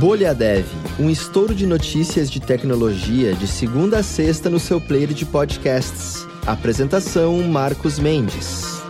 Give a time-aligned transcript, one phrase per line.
[0.00, 0.64] Bolha Dev,
[0.98, 6.26] um estouro de notícias de tecnologia de segunda a sexta no seu player de podcasts.
[6.46, 8.82] Apresentação Marcos Mendes.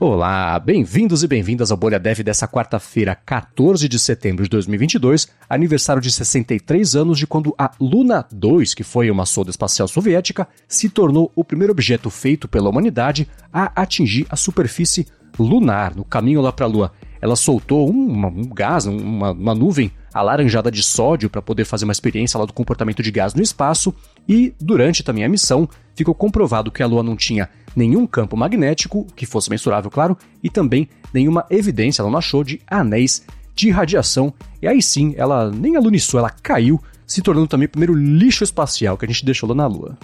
[0.00, 6.02] Olá, bem-vindos e bem-vindas ao Bolha Dev dessa quarta-feira, 14 de setembro de 2022, aniversário
[6.02, 10.88] de 63 anos de quando a Luna 2, que foi uma sonda espacial soviética, se
[10.88, 15.06] tornou o primeiro objeto feito pela humanidade a atingir a superfície
[15.38, 19.92] lunar no caminho lá para a Lua ela soltou um, um gás, uma, uma nuvem
[20.12, 23.94] alaranjada de sódio para poder fazer uma experiência lá do comportamento de gás no espaço.
[24.28, 29.06] E durante também a missão, ficou comprovado que a Lua não tinha nenhum campo magnético,
[29.14, 34.34] que fosse mensurável, claro, e também nenhuma evidência, ela não achou, de anéis de radiação.
[34.60, 38.98] E aí sim, ela nem aluniçou, ela caiu, se tornando também o primeiro lixo espacial
[38.98, 39.96] que a gente deixou lá na Lua.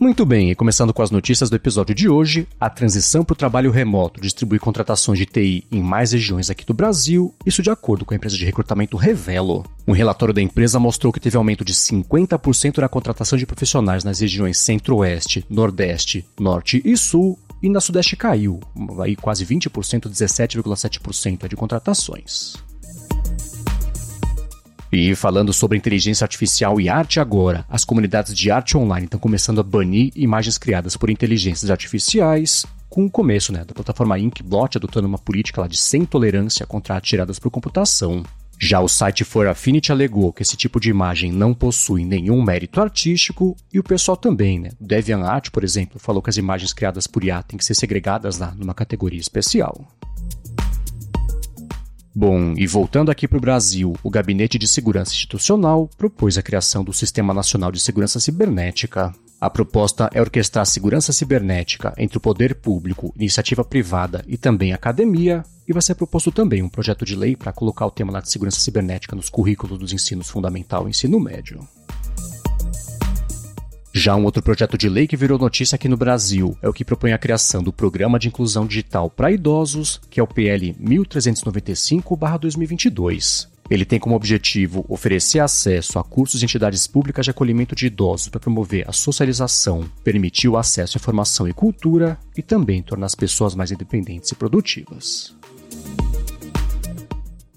[0.00, 3.36] Muito bem, e começando com as notícias do episódio de hoje, a transição para o
[3.36, 8.04] trabalho remoto distribui contratações de TI em mais regiões aqui do Brasil, isso de acordo
[8.04, 9.64] com a empresa de recrutamento Revelo.
[9.88, 14.20] Um relatório da empresa mostrou que teve aumento de 50% na contratação de profissionais nas
[14.20, 18.60] regiões Centro-Oeste, Nordeste, Norte e Sul, e na Sudeste caiu,
[19.02, 19.68] aí quase 20%,
[20.08, 22.67] 17,7% de contratações.
[24.90, 29.60] E falando sobre inteligência artificial e arte agora, as comunidades de arte online estão começando
[29.60, 35.06] a banir imagens criadas por inteligências artificiais, com o começo né, da plataforma Inkblot adotando
[35.06, 38.24] uma política lá de sem tolerância contra artes tiradas por computação.
[38.60, 42.80] Já o site For Affinity alegou que esse tipo de imagem não possui nenhum mérito
[42.80, 44.70] artístico e o pessoal também, né?
[44.80, 48.52] DeviantArt, por exemplo, falou que as imagens criadas por IA têm que ser segregadas lá
[48.58, 49.86] numa categoria especial.
[52.20, 56.82] Bom, e voltando aqui para o Brasil, o Gabinete de Segurança Institucional propôs a criação
[56.82, 59.14] do Sistema Nacional de Segurança Cibernética.
[59.40, 64.72] A proposta é orquestrar a segurança cibernética entre o poder público, iniciativa privada e também
[64.72, 68.28] academia, e vai ser proposto também um projeto de lei para colocar o tema de
[68.28, 71.60] segurança cibernética nos currículos dos ensinos fundamental e ensino médio.
[73.92, 76.84] Já um outro projeto de lei que virou notícia aqui no Brasil é o que
[76.84, 83.48] propõe a criação do Programa de Inclusão Digital para Idosos, que é o PL 1395-2022.
[83.70, 88.28] Ele tem como objetivo oferecer acesso a cursos de entidades públicas de acolhimento de idosos
[88.28, 93.14] para promover a socialização, permitir o acesso à informação e cultura e também tornar as
[93.14, 95.36] pessoas mais independentes e produtivas.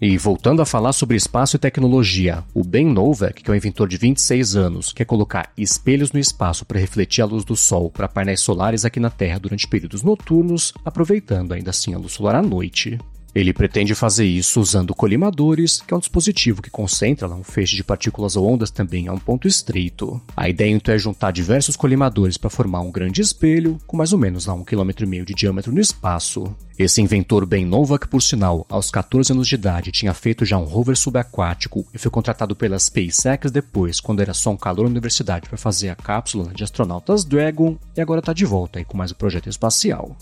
[0.03, 3.88] E voltando a falar sobre espaço e tecnologia, o Ben Novak, que é um inventor
[3.88, 8.07] de 26 anos, quer colocar espelhos no espaço para refletir a luz do Sol para
[8.07, 12.41] painéis solares aqui na Terra durante períodos noturnos, aproveitando ainda assim a luz solar à
[12.41, 12.97] noite.
[13.34, 17.84] Ele pretende fazer isso usando colimadores, que é um dispositivo que concentra um feixe de
[17.84, 20.22] partículas ou ondas também a um ponto estreito.
[20.36, 24.20] A ideia então é juntar diversos colimadores para formar um grande espelho, com mais ou
[24.20, 26.53] menos lá, um quilômetro e meio de diâmetro no espaço.
[26.78, 30.64] Esse inventor bem Novak, por sinal, aos 14 anos de idade, tinha feito já um
[30.64, 35.47] rover subaquático e foi contratado pela SpaceX depois, quando era só um calor na universidade,
[35.47, 39.12] para fazer a cápsula de astronautas Dragon, e agora está de volta aí com mais
[39.12, 40.18] um projeto espacial.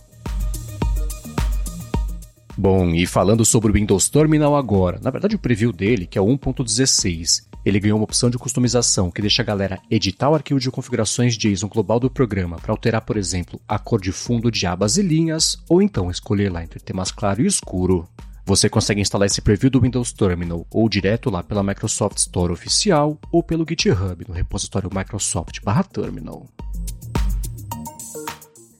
[2.58, 6.22] Bom, e falando sobre o Windows Terminal agora, na verdade o preview dele, que é
[6.22, 10.60] o 1.16, ele ganhou uma opção de customização que deixa a galera editar o arquivo
[10.60, 14.66] de configurações JSON global do programa para alterar, por exemplo, a cor de fundo de
[14.66, 18.08] abas e linhas, ou então escolher lá entre temas claro e escuro.
[18.46, 23.20] Você consegue instalar esse preview do Windows Terminal ou direto lá pela Microsoft Store oficial
[23.32, 26.48] ou pelo GitHub no repositório Microsoft/Terminal.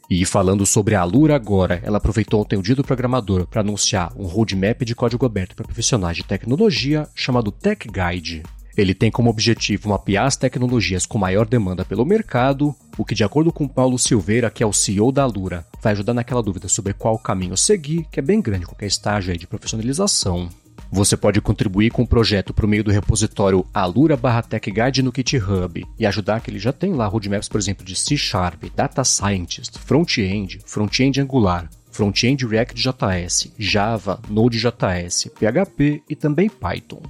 [0.10, 4.12] E falando sobre a Alura agora, ela aproveitou ontem o dia do programador para anunciar
[4.18, 8.42] um roadmap de código aberto para profissionais de tecnologia chamado Tech Guide.
[8.76, 13.24] Ele tem como objetivo mapear as tecnologias com maior demanda pelo mercado, o que, de
[13.24, 16.94] acordo com Paulo Silveira, que é o CEO da Alura, vai ajudar naquela dúvida sobre
[16.94, 20.50] qual caminho seguir, que é bem grande qualquer estágio de profissionalização.
[20.92, 25.86] Você pode contribuir com o projeto por meio do repositório alura Tech Guide no GitHub
[26.00, 29.78] e ajudar que ele já tem lá roadmaps, por exemplo, de C Sharp, Data Scientist,
[29.78, 37.02] Front-End, Front-End Angular, Front-End React.js, Java, Node.js, PHP e também Python.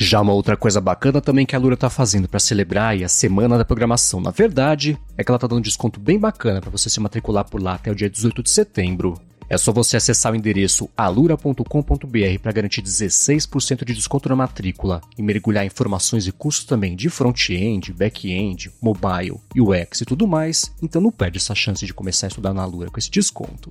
[0.00, 3.58] Já uma outra coisa bacana também que a Lura está fazendo para celebrar a Semana
[3.58, 6.88] da Programação, na verdade, é que ela está dando um desconto bem bacana para você
[6.88, 9.20] se matricular por lá até o dia 18 de setembro.
[9.48, 15.22] É só você acessar o endereço alura.com.br para garantir 16% de desconto na matrícula e
[15.22, 21.00] mergulhar em informações e cursos também de front-end, back-end, mobile, UX e tudo mais, então
[21.00, 23.70] não perde essa chance de começar a estudar na Alura com esse desconto.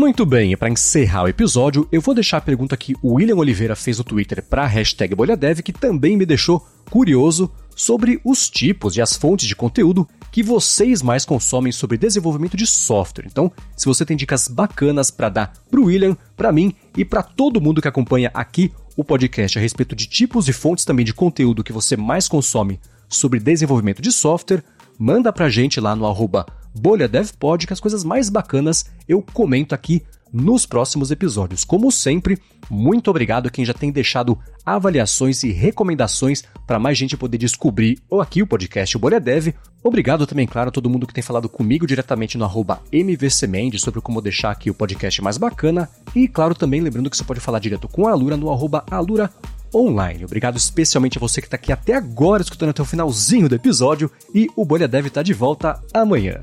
[0.00, 3.36] Muito bem, e para encerrar o episódio, eu vou deixar a pergunta que o William
[3.36, 8.48] Oliveira fez no Twitter para a hashtag BolhaDev, que também me deixou curioso sobre os
[8.48, 13.26] tipos e as fontes de conteúdo que vocês mais consomem sobre desenvolvimento de software.
[13.26, 17.22] Então, se você tem dicas bacanas para dar para o William, para mim e para
[17.22, 21.12] todo mundo que acompanha aqui o podcast a respeito de tipos e fontes também de
[21.12, 24.64] conteúdo que você mais consome sobre desenvolvimento de software,
[24.98, 29.74] manda pra gente lá no arroba Bolha DevPod, que as coisas mais bacanas eu comento
[29.74, 30.02] aqui
[30.32, 31.64] nos próximos episódios.
[31.64, 32.38] Como sempre,
[32.68, 37.98] muito obrigado a quem já tem deixado avaliações e recomendações para mais gente poder descobrir
[38.08, 39.48] ou aqui o podcast Bolha Dev.
[39.82, 44.00] Obrigado também, claro, a todo mundo que tem falado comigo diretamente no arroba MVCMend sobre
[44.00, 45.88] como deixar aqui o podcast mais bacana.
[46.14, 49.30] E, claro, também lembrando que você pode falar direto com a Alura no arroba Alura
[49.74, 50.24] online.
[50.24, 54.10] Obrigado especialmente a você que está aqui até agora escutando até o finalzinho do episódio
[54.34, 56.42] e o Bolha Dev está de volta amanhã.